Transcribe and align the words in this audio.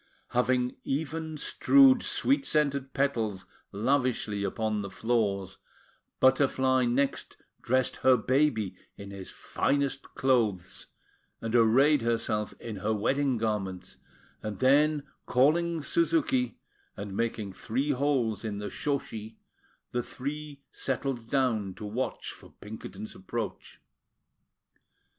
Having 0.29 0.77
even 0.83 1.37
strewed 1.37 2.01
sweet 2.01 2.43
scented 2.47 2.91
petals 2.91 3.45
lavishly 3.71 4.43
upon 4.43 4.81
the 4.81 4.89
floors, 4.89 5.59
Butterfly 6.19 6.85
next 6.87 7.37
dressed 7.61 7.97
her 7.97 8.17
baby 8.17 8.75
in 8.97 9.11
his 9.11 9.29
finest 9.29 10.01
clothes, 10.15 10.87
and 11.39 11.53
arrayed 11.53 12.01
herself 12.01 12.55
in 12.59 12.77
her 12.77 12.95
wedding 12.95 13.37
garments; 13.37 13.97
and 14.41 14.57
then, 14.57 15.03
calling 15.27 15.83
Suzuki, 15.83 16.57
and 16.97 17.15
making 17.15 17.53
three 17.53 17.91
holes 17.91 18.43
in 18.43 18.57
the 18.57 18.71
shoshi, 18.71 19.35
the 19.91 20.01
three 20.01 20.63
settled 20.71 21.29
down 21.29 21.75
to 21.75 21.85
watch 21.85 22.31
for 22.31 22.53
Pinkerton's 22.59 23.13
approach. 23.13 23.79